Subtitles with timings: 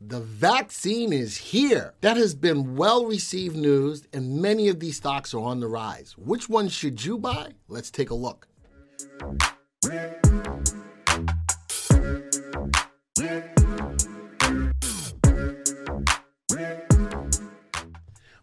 [0.00, 1.92] the vaccine is here.
[2.00, 6.16] That has been well received news, and many of these stocks are on the rise.
[6.16, 7.52] Which one should you buy?
[7.68, 8.48] Let's take a look.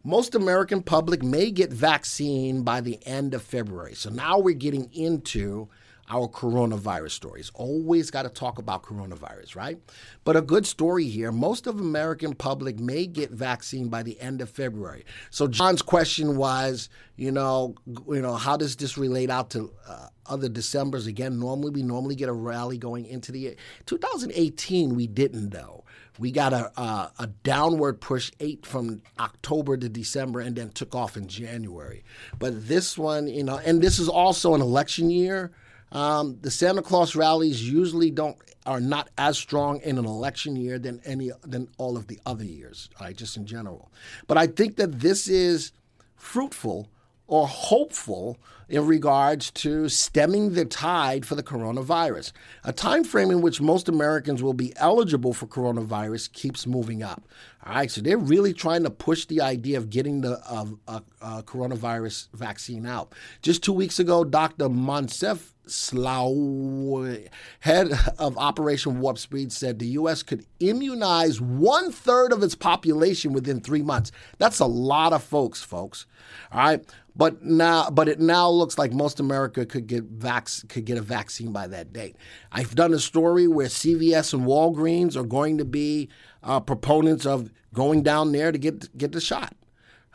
[0.03, 3.95] Most American public may get vaccine by the end of February.
[3.95, 5.69] So now we're getting into
[6.09, 7.51] our coronavirus stories.
[7.53, 9.77] Always got to talk about coronavirus, right?
[10.23, 11.31] But a good story here.
[11.31, 15.03] Most of American public may get vaccine by the end of February.
[15.31, 20.07] So John's question was, you know, you know, how does this relate out to uh,
[20.25, 21.07] other December's?
[21.07, 23.55] Again, normally we normally get a rally going into the year.
[23.85, 25.83] 2018 we didn't though.
[26.19, 30.95] We got a, a, a downward push eight from October to December and then took
[30.95, 32.03] off in January.
[32.39, 35.51] But this one, you know, and this is also an election year.
[35.91, 40.77] Um, the Santa Claus rallies usually don't are not as strong in an election year
[40.77, 43.91] than any than all of the other years, right, just in general.
[44.27, 45.71] But I think that this is
[46.15, 46.89] fruitful
[47.27, 48.37] or hopeful
[48.69, 52.31] in regards to stemming the tide for the coronavirus.
[52.63, 57.23] A time frame in which most Americans will be eligible for coronavirus keeps moving up.
[57.65, 60.99] All right, so they're really trying to push the idea of getting the uh, uh,
[61.21, 63.13] uh, coronavirus vaccine out.
[63.41, 64.69] Just two weeks ago, Dr.
[64.69, 67.27] Moncef Slaoui,
[67.59, 70.23] head of Operation Warp Speed, said the U.S.
[70.23, 74.11] could immunize one third of its population within three months.
[74.37, 76.05] That's a lot of folks, folks.
[76.51, 76.83] All right,
[77.15, 81.01] but now, but it now looks like most America could get vac- could get a
[81.01, 82.15] vaccine by that date.
[82.51, 86.09] I've done a story where CVS and Walgreens are going to be
[86.43, 89.55] uh, proponents of going down there to get get the shot.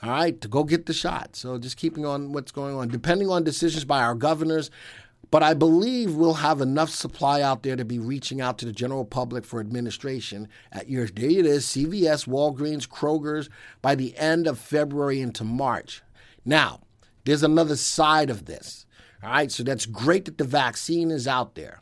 [0.03, 1.37] All right, to go get the shot.
[1.37, 4.71] So just keeping on what's going on, depending on decisions by our governors.
[5.32, 8.72] But I believe we'll have enough supply out there to be reaching out to the
[8.72, 13.48] general public for administration at your, there it is, CVS, Walgreens, Kroger's
[13.81, 16.03] by the end of February into March.
[16.44, 16.82] Now,
[17.25, 18.84] there's another side of this.
[19.22, 21.81] All right, so that's great that the vaccine is out there.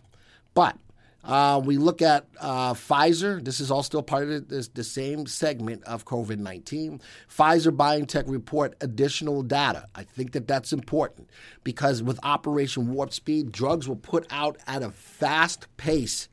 [0.54, 0.76] But
[1.22, 3.44] uh, we look at uh, Pfizer.
[3.44, 7.00] This is all still part of this, the same segment of COVID 19.
[7.28, 9.86] Pfizer BioNTech report additional data.
[9.94, 11.28] I think that that's important
[11.62, 16.29] because with Operation Warp Speed, drugs were put out at a fast pace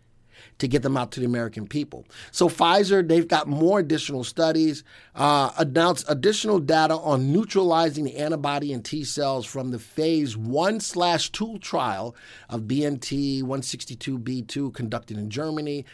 [0.60, 2.06] to get them out to the American people.
[2.32, 4.84] So Pfizer, they've got more additional studies,
[5.16, 10.80] uh, announced additional data on neutralizing the antibody and T cells from the phase one
[10.80, 12.16] slash two trial
[12.50, 15.86] of BNT 162b2 conducted in Germany.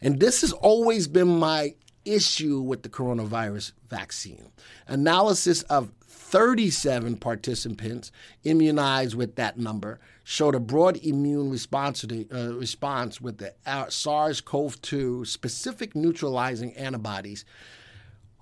[0.00, 1.74] And this has always been my
[2.04, 4.50] issue with the coronavirus vaccine.
[4.86, 5.92] Analysis of
[6.32, 8.10] 37 participants
[8.44, 14.40] immunized with that number showed a broad immune response, uh, response with the uh, SARS
[14.40, 17.44] CoV 2 specific neutralizing antibodies.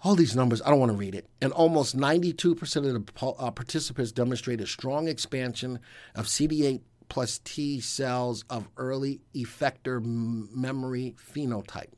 [0.05, 1.27] All these numbers, I don't want to read it.
[1.43, 5.81] And almost 92% of the uh, participants demonstrated strong expansion
[6.15, 11.93] of CD8 plus T cells of early effector memory phenotype.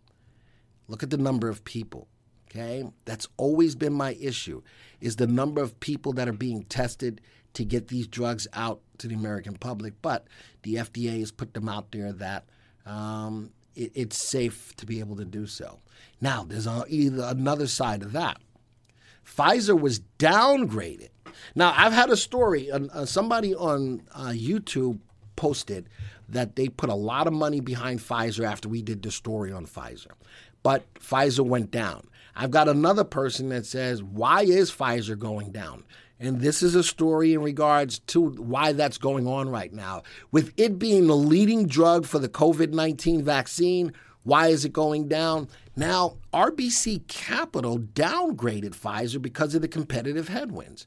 [0.92, 2.06] Look at the number of people.
[2.50, 4.60] Okay, that's always been my issue
[5.00, 7.22] is the number of people that are being tested
[7.54, 9.94] to get these drugs out to the American public.
[10.02, 10.26] But
[10.64, 12.44] the FDA has put them out there that
[12.84, 15.80] um, it, it's safe to be able to do so.
[16.20, 18.36] Now, there's a, another side of that.
[19.26, 21.08] Pfizer was downgraded.
[21.54, 22.70] Now, I've had a story.
[22.70, 24.98] Uh, somebody on uh, YouTube
[25.36, 25.88] posted
[26.28, 29.66] that they put a lot of money behind Pfizer after we did the story on
[29.66, 30.12] Pfizer,
[30.62, 32.08] but Pfizer went down.
[32.34, 35.84] I've got another person that says, Why is Pfizer going down?
[36.18, 40.04] And this is a story in regards to why that's going on right now.
[40.30, 43.92] With it being the leading drug for the COVID 19 vaccine,
[44.22, 45.48] why is it going down?
[45.74, 50.86] Now, RBC Capital downgraded Pfizer because of the competitive headwinds.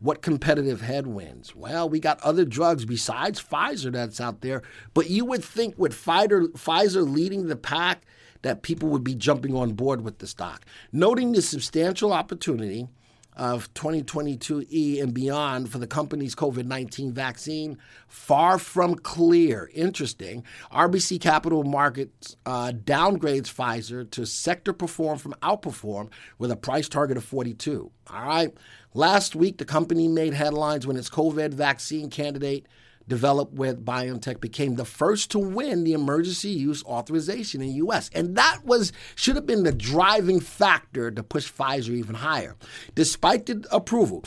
[0.00, 1.54] What competitive headwinds?
[1.54, 4.62] Well, we got other drugs besides Pfizer that's out there,
[4.94, 8.04] but you would think with Pfizer, Pfizer leading the pack
[8.42, 10.64] that people would be jumping on board with the stock.
[10.92, 12.88] Noting the substantial opportunity
[13.34, 17.78] of 2022E and beyond for the company's COVID 19 vaccine,
[18.08, 19.70] far from clear.
[19.74, 20.44] Interesting.
[20.70, 27.16] RBC Capital Markets uh, downgrades Pfizer to sector perform from outperform with a price target
[27.16, 27.90] of 42.
[28.08, 28.52] All right.
[28.94, 32.66] Last week, the company made headlines when its COVID vaccine candidate
[33.08, 38.10] developed with BioNTech became the first to win the emergency use authorization in the US.
[38.14, 42.56] And that was should have been the driving factor to push Pfizer even higher.
[42.94, 44.24] Despite the approval,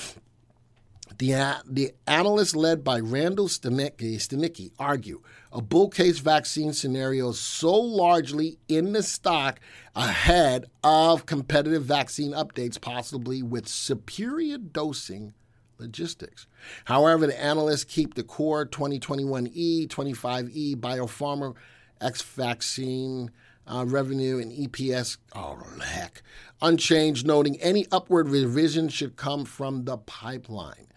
[1.18, 5.22] the, the analysts led by Randall Stanicky argue
[5.52, 9.60] a bull case vaccine scenario is so largely in the stock
[9.96, 15.34] ahead of competitive vaccine updates, possibly with superior dosing
[15.78, 16.48] logistics.
[16.86, 21.56] However, the analysts keep the core 2021E, 25E biopharma
[22.02, 23.32] X vaccine
[23.68, 26.22] uh, revenue and EPS, oh heck,
[26.62, 30.88] unchanged, noting any upward revision should come from the pipeline.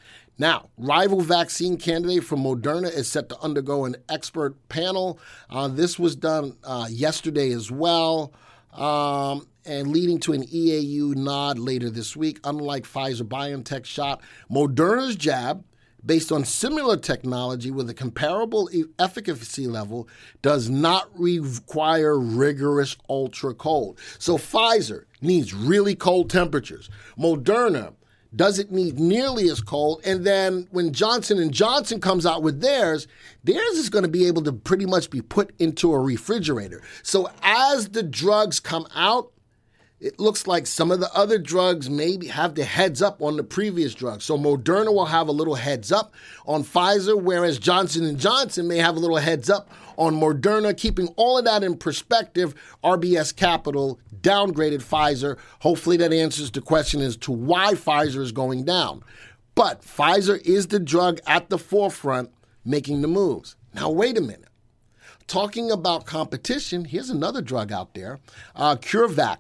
[0.40, 5.18] Now, rival vaccine candidate from Moderna is set to undergo an expert panel.
[5.50, 8.32] Uh, this was done uh, yesterday as well.
[8.78, 12.40] Um, and leading to an EAU nod later this week.
[12.44, 15.64] Unlike Pfizer BioNTech shot, Moderna's jab,
[16.04, 20.08] based on similar technology with a comparable efficacy level,
[20.42, 23.98] does not require rigorous ultra cold.
[24.18, 26.88] So Pfizer needs really cold temperatures.
[27.18, 27.94] Moderna
[28.34, 30.00] doesn't need nearly as cold?
[30.04, 33.06] And then when Johnson and Johnson comes out with theirs
[33.44, 36.82] theirs is going to be able to pretty much be put into a refrigerator.
[37.02, 39.32] So as the drugs come out
[40.00, 43.42] it looks like some of the other drugs maybe have the heads up on the
[43.42, 44.24] previous drugs.
[44.24, 46.12] So Moderna will have a little heads up
[46.46, 50.76] on Pfizer, whereas Johnson Johnson may have a little heads up on Moderna.
[50.76, 52.54] Keeping all of that in perspective,
[52.84, 55.36] RBS Capital downgraded Pfizer.
[55.60, 59.02] Hopefully that answers the question as to why Pfizer is going down.
[59.56, 62.30] But Pfizer is the drug at the forefront
[62.64, 63.56] making the moves.
[63.74, 64.44] Now wait a minute.
[65.26, 68.20] Talking about competition, here's another drug out there,
[68.54, 69.38] uh, CureVac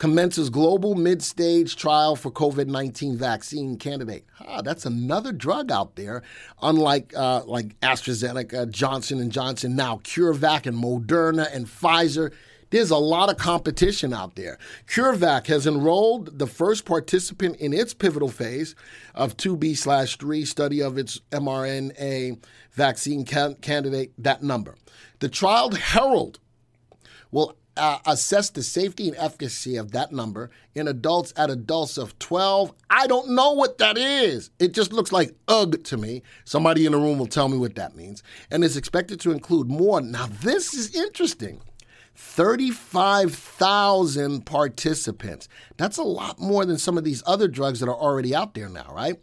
[0.00, 4.24] commences global mid-stage trial for COVID-19 vaccine candidate.
[4.40, 6.22] Ah, that's another drug out there,
[6.62, 12.32] unlike uh, like AstraZeneca, Johnson and Johnson, now CureVac and Moderna and Pfizer.
[12.70, 14.58] There's a lot of competition out there.
[14.86, 18.74] CureVac has enrolled the first participant in its pivotal phase
[19.14, 22.42] of 2B slash 3 study of its mRNA
[22.72, 24.76] vaccine can- candidate, that number.
[25.18, 26.38] The trial Herald
[27.32, 32.18] will uh, assess the safety and efficacy of that number in adults at adults of
[32.18, 32.72] 12.
[32.90, 34.50] I don't know what that is.
[34.58, 36.22] It just looks like ugh to me.
[36.44, 38.22] Somebody in the room will tell me what that means.
[38.50, 40.00] And is expected to include more.
[40.00, 41.60] Now, this is interesting.
[42.20, 45.48] 35,000 participants.
[45.78, 48.68] That's a lot more than some of these other drugs that are already out there
[48.68, 49.18] now, right?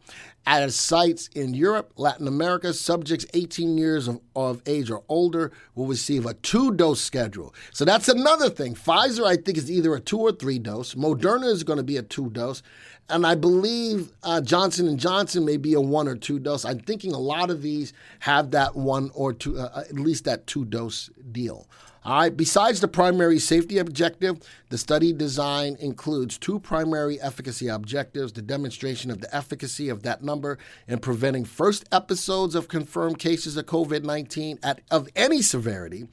[0.48, 5.86] At sites in Europe, Latin America, subjects 18 years of, of age or older will
[5.86, 7.54] receive a two dose schedule.
[7.72, 8.74] So that's another thing.
[8.74, 10.96] Pfizer, I think, is either a two or three dose.
[10.96, 12.64] Moderna is going to be a two dose.
[13.10, 16.66] And I believe uh, Johnson and Johnson may be a one or two dose.
[16.66, 20.48] I'm thinking a lot of these have that one or two, uh, at least that
[20.48, 21.68] two dose deal.
[22.08, 24.40] Besides the primary safety objective,
[24.70, 30.24] the study design includes two primary efficacy objectives the demonstration of the efficacy of that
[30.24, 30.58] number
[30.88, 34.60] in preventing first episodes of confirmed cases of COVID 19
[34.90, 36.08] of any severity,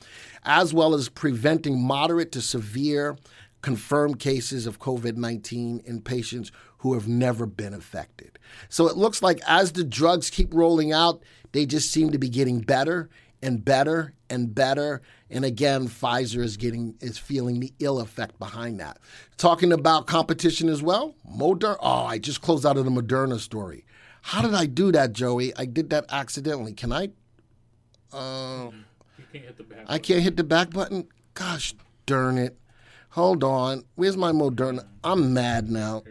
[0.44, 3.16] as well as preventing moderate to severe
[3.62, 8.40] confirmed cases of COVID 19 in patients who have never been affected.
[8.68, 11.22] So it looks like as the drugs keep rolling out,
[11.52, 13.10] they just seem to be getting better
[13.40, 15.00] and better and better.
[15.30, 18.98] And again, Pfizer is getting is feeling the ill effect behind that.
[19.38, 21.78] Talking about competition as well, Moderna.
[21.80, 23.86] Oh, I just closed out of the Moderna story.
[24.22, 25.54] How did I do that, Joey?
[25.56, 26.74] I did that accidentally.
[26.74, 27.08] Can I?
[28.12, 28.70] Uh,
[29.32, 29.44] can't
[29.86, 31.08] I can't hit the back button.
[31.34, 31.74] Gosh
[32.06, 32.58] darn it!
[33.10, 33.84] Hold on.
[33.94, 34.86] Where's my Moderna?
[35.02, 36.02] I'm mad now.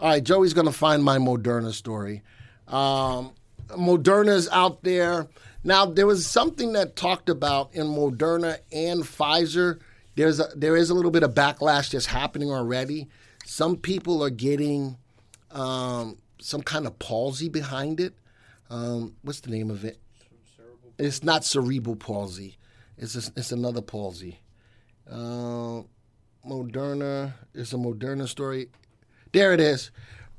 [0.00, 2.22] All right, Joey's gonna find my Moderna story.
[2.66, 3.32] Um,
[3.72, 5.28] Moderna's out there.
[5.64, 9.80] Now, there was something that talked about in Moderna and Pfizer.
[10.16, 13.08] There's a, there is a little bit of backlash that's happening already.
[13.44, 14.96] Some people are getting
[15.50, 18.14] um, some kind of palsy behind it.
[18.70, 19.98] Um, what's the name of it?
[20.98, 22.58] It's not cerebral palsy.
[22.98, 24.40] It's a, it's another palsy.
[25.10, 25.82] Uh,
[26.46, 27.34] Moderna.
[27.54, 28.68] It's a Moderna story.
[29.32, 29.90] There it is.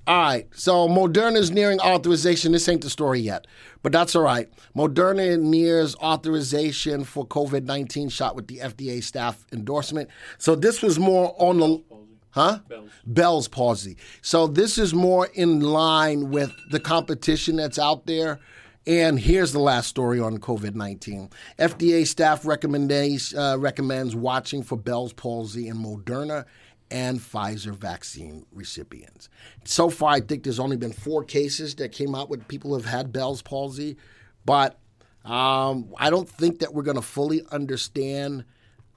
[0.06, 2.52] All right, so Moderna is nearing authorization.
[2.52, 3.48] This ain't the story yet,
[3.84, 4.50] but that's all right.
[4.76, 10.10] Moderna nears authorization for COVID 19 shot with the FDA staff endorsement.
[10.38, 11.84] So this was more on the.
[12.32, 12.60] Huh?
[13.06, 13.48] Bell's.
[13.48, 13.96] Palsy.
[14.24, 18.40] So this is more in line with the competition that's out there.
[18.88, 21.30] And here's the last story on COVID 19.
[21.60, 26.46] FDA staff uh, recommends watching for Bell's palsy in Moderna
[26.94, 29.28] and Pfizer vaccine recipients.
[29.66, 32.76] So far, I think there's only been four cases that came out with people who
[32.78, 33.98] have had Bell's palsy,
[34.46, 34.78] but
[35.26, 38.46] um, I don't think that we're going to fully understand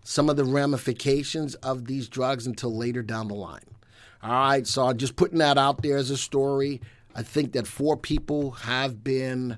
[0.05, 3.65] some of the ramifications of these drugs until later down the line.
[4.23, 6.83] All right, so just putting that out there as a story.
[7.15, 9.57] I think that four people have been.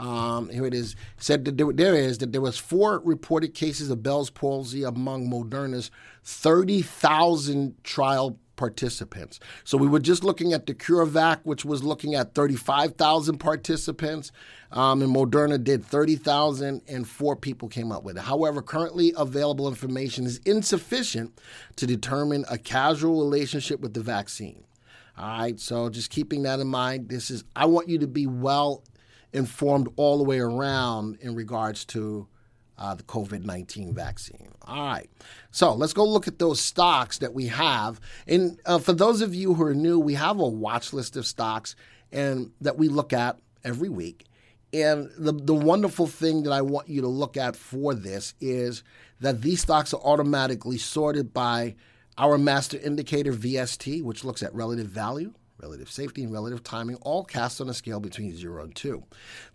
[0.00, 0.96] Um, here it is.
[1.18, 5.28] Said that there, there is that there was four reported cases of Bell's palsy among
[5.30, 5.90] Moderna's
[6.24, 9.40] 30,000 trial participants.
[9.62, 14.32] So we were just looking at the CureVac, which was looking at 35,000 participants,
[14.72, 18.22] um, and Moderna did 30,000, and four people came up with it.
[18.22, 21.38] However, currently available information is insufficient
[21.76, 24.64] to determine a causal relationship with the vaccine.
[25.18, 28.26] All right, so just keeping that in mind, this is I want you to be
[28.26, 28.82] well
[29.32, 32.26] informed all the way around in regards to
[32.78, 34.48] uh, the COVID 19 vaccine.
[34.62, 35.10] All right.
[35.50, 38.00] So let's go look at those stocks that we have.
[38.26, 41.26] And uh, for those of you who are new, we have a watch list of
[41.26, 41.76] stocks
[42.10, 44.24] and that we look at every week.
[44.72, 48.82] And the, the wonderful thing that I want you to look at for this is
[49.20, 51.74] that these stocks are automatically sorted by
[52.16, 55.32] our master indicator VST, which looks at relative value,
[55.62, 59.02] relative safety, and relative timing, all cast on a scale between 0 and 2.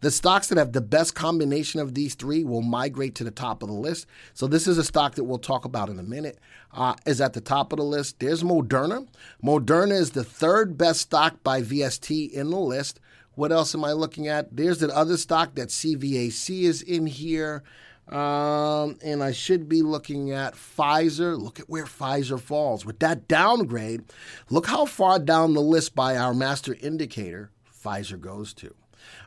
[0.02, 3.64] The stocks that have the best combination of these three will migrate to the top
[3.64, 4.08] of the list.
[4.34, 6.40] So, this is a stock that we'll talk about in a minute,
[6.74, 8.20] uh, is at the top of the list.
[8.20, 9.08] There's Moderna.
[9.44, 13.00] Moderna is the third best stock by VST in the list.
[13.36, 14.56] What else am I looking at?
[14.56, 17.64] There's the other stock that CVAC is in here.
[18.10, 21.40] Um, and I should be looking at Pfizer.
[21.40, 22.86] Look at where Pfizer falls.
[22.86, 24.04] With that downgrade,
[24.50, 27.52] look how far down the list by our master indicator
[27.84, 28.74] Pfizer goes to.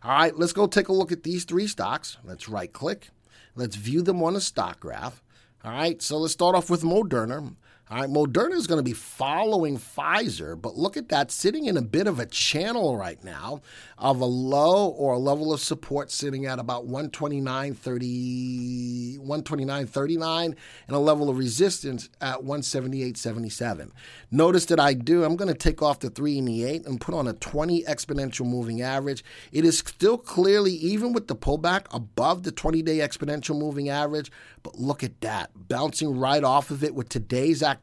[0.02, 2.18] All right, let's go take a look at these three stocks.
[2.24, 3.08] Let's right click.
[3.54, 5.22] Let's view them on a stock graph.
[5.64, 7.56] All right, so let's start off with Moderna.
[7.90, 11.78] All right, Moderna is going to be following Pfizer, but look at that, sitting in
[11.78, 13.62] a bit of a channel right now
[13.96, 20.56] of a low or a level of support sitting at about 129.30, 129.39, and
[20.90, 23.90] a level of resistance at 178.77.
[24.30, 27.00] Notice that I do, I'm going to take off the 3 and the 8 and
[27.00, 29.24] put on a 20 exponential moving average.
[29.50, 34.30] It is still clearly, even with the pullback, above the 20 day exponential moving average,
[34.62, 37.77] but look at that, bouncing right off of it with today's activity.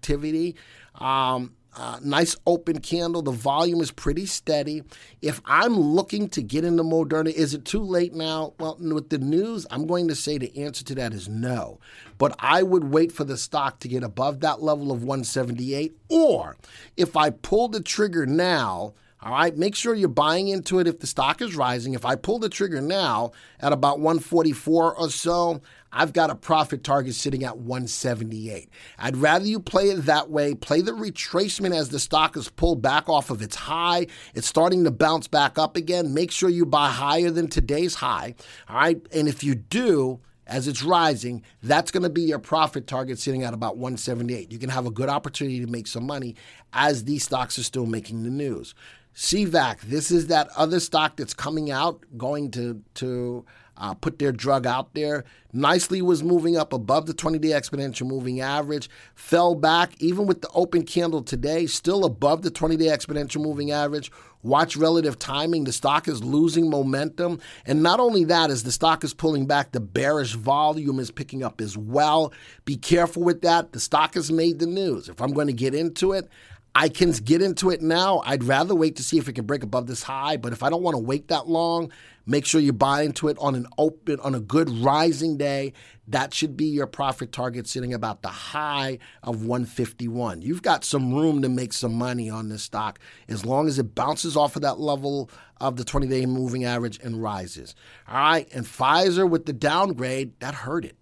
[0.96, 3.22] Um, uh, nice open candle.
[3.22, 4.84] The volume is pretty steady.
[5.22, 8.54] If I'm looking to get into Moderna, is it too late now?
[8.60, 11.80] Well, with the news, I'm going to say the answer to that is no.
[12.18, 15.98] But I would wait for the stock to get above that level of 178.
[16.10, 16.56] Or
[16.96, 21.00] if I pull the trigger now, all right, make sure you're buying into it if
[21.00, 21.94] the stock is rising.
[21.94, 26.84] If I pull the trigger now at about 144 or so, I've got a profit
[26.84, 28.70] target sitting at 178.
[29.00, 30.54] I'd rather you play it that way.
[30.54, 34.08] Play the retracement as the stock is pulled back off of its high.
[34.36, 36.14] It's starting to bounce back up again.
[36.14, 38.36] Make sure you buy higher than today's high.
[38.70, 39.02] All right.
[39.14, 43.44] And if you do, as it's rising, that's going to be your profit target sitting
[43.44, 44.52] at about 178.
[44.52, 46.36] You can have a good opportunity to make some money
[46.74, 48.76] as these stocks are still making the news.
[49.16, 53.46] CVAC, this is that other stock that's coming out, going to to
[53.78, 55.24] uh, put their drug out there.
[55.54, 60.42] Nicely was moving up above the 20 day exponential moving average, fell back even with
[60.42, 64.12] the open candle today, still above the 20 day exponential moving average.
[64.44, 65.64] Watch relative timing.
[65.64, 67.40] The stock is losing momentum.
[67.66, 71.42] And not only that, as the stock is pulling back, the bearish volume is picking
[71.42, 72.32] up as well.
[72.64, 73.72] Be careful with that.
[73.72, 75.10] The stock has made the news.
[75.10, 76.30] If I'm going to get into it,
[76.78, 78.22] I can get into it now.
[78.26, 80.70] I'd rather wait to see if it can break above this high, but if I
[80.70, 81.90] don't want to wait that long,
[82.26, 85.72] make sure you buy into it on an open on a good rising day.
[86.10, 90.42] That should be your profit target sitting about the high of 151.
[90.42, 93.96] You've got some room to make some money on this stock as long as it
[93.96, 97.74] bounces off of that level of the 20-day moving average and rises.
[98.08, 100.98] All right, and Pfizer with the downgrade, that hurt it.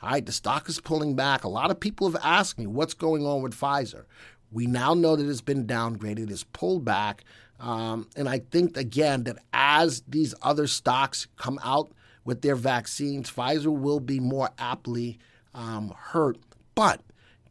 [0.00, 1.44] All right, the stock is pulling back.
[1.44, 4.04] A lot of people have asked me what's going on with Pfizer.
[4.52, 7.24] We now know that it's been downgraded, it's pulled back.
[7.58, 11.92] Um, and I think, again, that as these other stocks come out
[12.24, 15.18] with their vaccines, Pfizer will be more aptly
[15.54, 16.38] um, hurt.
[16.74, 17.02] But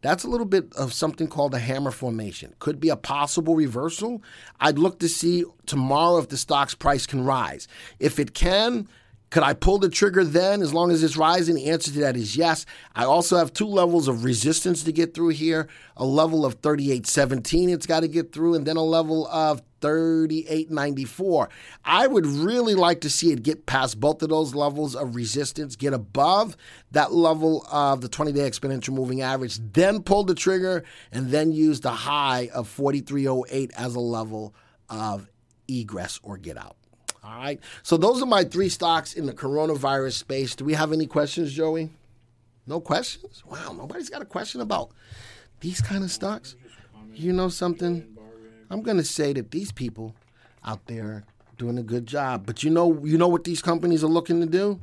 [0.01, 2.55] that's a little bit of something called a hammer formation.
[2.59, 4.21] Could be a possible reversal.
[4.59, 7.67] I'd look to see tomorrow if the stock's price can rise.
[7.99, 8.87] If it can,
[9.31, 11.55] Could I pull the trigger then as long as it's rising?
[11.55, 12.65] The answer to that is yes.
[12.93, 17.69] I also have two levels of resistance to get through here a level of 38.17
[17.69, 21.47] it's got to get through, and then a level of 38.94.
[21.85, 25.75] I would really like to see it get past both of those levels of resistance,
[25.75, 26.57] get above
[26.91, 31.51] that level of the 20 day exponential moving average, then pull the trigger, and then
[31.51, 34.53] use the high of 43.08 as a level
[34.89, 35.29] of
[35.69, 36.75] egress or get out.
[37.23, 37.59] All right.
[37.83, 40.55] So those are my three stocks in the coronavirus space.
[40.55, 41.91] Do we have any questions, Joey?
[42.65, 43.43] No questions?
[43.45, 44.91] Wow, nobody's got a question about
[45.59, 46.55] these kind of stocks.
[47.13, 48.17] You know something?
[48.69, 50.15] I'm to say that these people
[50.63, 51.25] out there
[51.57, 52.45] doing a good job.
[52.45, 54.79] But you know, you know what these companies are looking to do?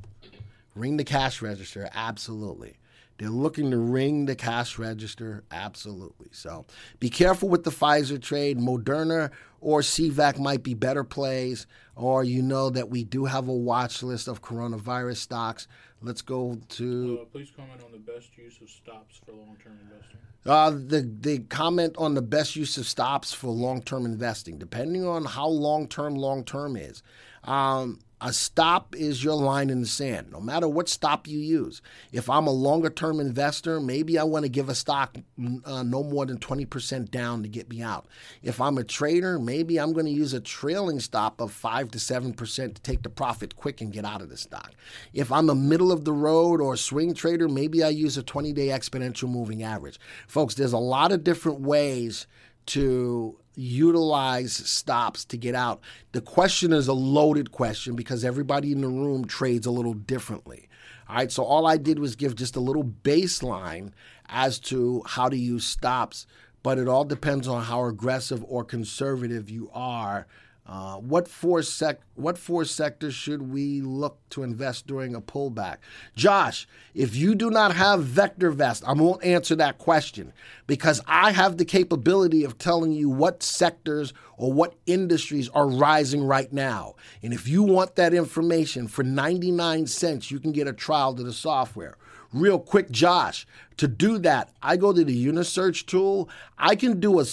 [0.75, 1.89] Ring the cash register.
[1.93, 2.77] Absolutely.
[3.19, 5.43] They're looking to ring the cash register.
[5.51, 6.29] Absolutely.
[6.33, 6.67] So
[7.01, 8.59] be careful with the Pfizer trade.
[8.59, 11.67] Moderna or CVAC might be better plays.
[11.97, 15.67] Or you know that we do have a watch list of coronavirus stocks.
[16.01, 17.19] Let's go to.
[17.23, 20.19] Uh, please comment on the best use of stops for long term investing.
[20.47, 25.05] Uh, the the comment on the best use of stops for long term investing, depending
[25.05, 27.03] on how long term long term is.
[27.43, 31.81] Um, a stop is your line in the sand, no matter what stop you use.
[32.13, 35.17] If I'm a longer term investor, maybe I want to give a stock
[35.65, 38.07] uh, no more than 20% down to get me out.
[38.43, 41.99] If I'm a trader, maybe I'm going to use a trailing stop of 5 to
[41.99, 44.73] 7% to take the profit quick and get out of the stock.
[45.13, 48.53] If I'm a middle of the road or swing trader, maybe I use a 20
[48.53, 50.01] day exponential moving average.
[50.27, 52.27] Folks, there's a lot of different ways
[52.69, 55.81] to utilize stops to get out.
[56.13, 60.69] The question is a loaded question because everybody in the room trades a little differently.
[61.09, 63.93] All right, so all I did was give just a little baseline
[64.29, 66.27] as to how to use stops,
[66.63, 70.27] but it all depends on how aggressive or conservative you are
[70.69, 75.77] uh, what four sec what four sectors should we look to invest during a pullback?
[76.17, 80.33] Josh, if you do not have VectorVest, I won't answer that question
[80.67, 86.25] because I have the capability of telling you what sectors or what industries are rising
[86.25, 86.97] right now.
[87.23, 91.23] And if you want that information for 99 cents, you can get a trial to
[91.23, 91.97] the software
[92.33, 93.47] real quick, Josh.
[93.79, 96.29] To do that, I go to the Unisearch tool.
[96.59, 97.25] I can do a,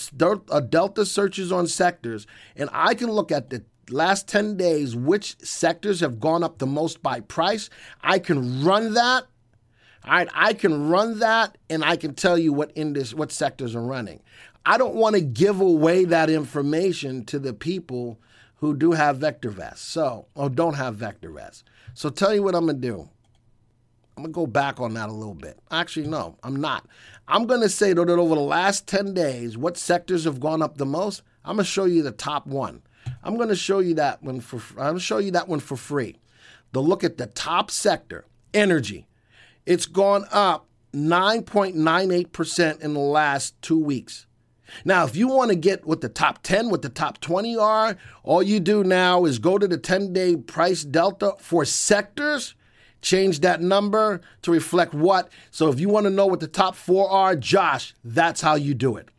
[0.51, 5.37] a delta searches on sectors, and I can look at the last 10 days which
[5.39, 7.69] sectors have gone up the most by price.
[8.01, 9.25] I can run that.
[10.05, 13.75] All right, I can run that and I can tell you what indus, what sectors
[13.75, 14.21] are running.
[14.65, 18.19] I don't want to give away that information to the people
[18.57, 21.63] who do have vector VectorVest, so or don't have vector VectorVest.
[21.93, 23.09] So tell you what I'm gonna do.
[24.17, 25.59] I'm going to go back on that a little bit.
[25.71, 26.87] Actually, no, I'm not.
[27.27, 30.77] I'm going to say that over the last 10 days, what sectors have gone up
[30.77, 31.21] the most?
[31.43, 32.81] I'm going to show you the top one.
[33.25, 35.59] I'm going to show you that one for I'm going to show you that one
[35.59, 36.19] for free.
[36.71, 39.07] The look at the top sector, energy.
[39.65, 44.27] It's gone up 9.98% in the last 2 weeks.
[44.83, 47.97] Now, if you want to get what the top 10, what the top 20 are,
[48.23, 52.55] all you do now is go to the 10 day price delta for sectors
[53.05, 55.29] Change that number to reflect what.
[55.51, 58.73] So if you want to know what the top four are, Josh, that's how you
[58.73, 59.09] do it.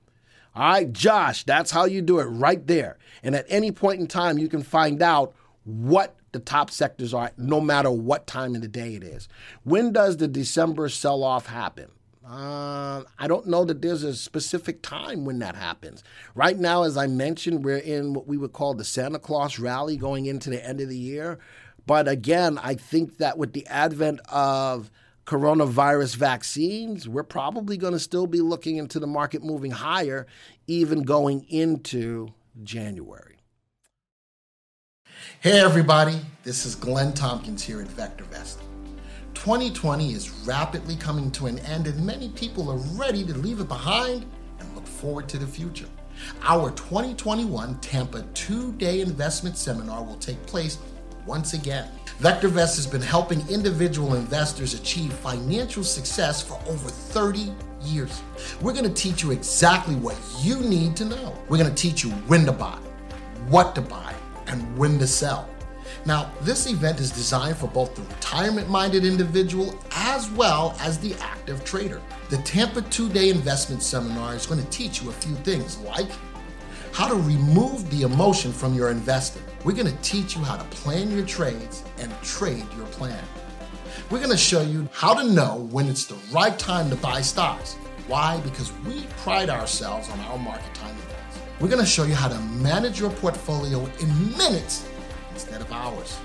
[0.57, 2.99] All right, Josh, that's how you do it right there.
[3.27, 5.35] And at any point in time, you can find out
[5.65, 9.29] what the top sectors are, no matter what time of the day it is.
[9.65, 11.91] When does the December sell off happen?
[12.25, 16.05] Uh, I don't know that there's a specific time when that happens.
[16.37, 19.97] Right now, as I mentioned, we're in what we would call the Santa Claus rally
[19.97, 21.41] going into the end of the year.
[21.85, 24.89] But again, I think that with the advent of
[25.25, 30.29] coronavirus vaccines, we're probably going to still be looking into the market moving higher,
[30.69, 33.37] even going into January.
[35.41, 38.57] Hey, everybody, this is Glenn Tompkins here at VectorVest.
[39.35, 43.69] 2020 is rapidly coming to an end, and many people are ready to leave it
[43.69, 44.25] behind
[44.59, 45.89] and look forward to the future.
[46.43, 50.79] Our 2021 Tampa two day investment seminar will take place
[51.27, 51.91] once again.
[52.21, 57.53] VectorVest has been helping individual investors achieve financial success for over 30
[57.83, 58.23] years.
[58.63, 61.37] We're going to teach you exactly what you need to know.
[61.51, 62.79] We're going to teach you when to buy,
[63.49, 64.15] what to buy,
[64.47, 65.47] and when to sell.
[66.07, 71.15] Now, this event is designed for both the retirement minded individual as well as the
[71.17, 72.01] active trader.
[72.31, 76.09] The Tampa two day investment seminar is going to teach you a few things like
[76.93, 79.43] how to remove the emotion from your investing.
[79.67, 83.21] We're going to teach you how to plan your trades and trade your plan.
[84.13, 87.21] We're going to show you how to know when it's the right time to buy
[87.21, 87.75] stocks.
[88.07, 88.39] Why?
[88.43, 91.03] Because we pride ourselves on our market timing.
[91.59, 94.89] We're going to show you how to manage your portfolio in minutes
[95.33, 96.17] instead of hours.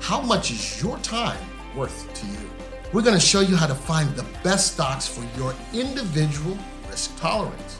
[0.00, 1.38] how much is your time
[1.76, 2.50] worth to you?
[2.92, 7.16] We're going to show you how to find the best stocks for your individual risk
[7.20, 7.78] tolerance.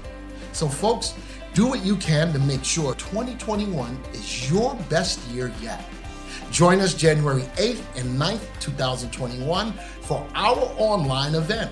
[0.52, 1.14] So, folks,
[1.54, 5.84] do what you can to make sure 2021 is your best year yet.
[6.50, 11.70] Join us January 8th and 9th, 2021 for our online event.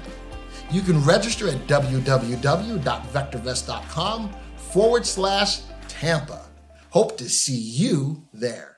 [0.70, 6.44] You can register at www.vectorvest.com forward slash Tampa.
[6.90, 8.77] Hope to see you there.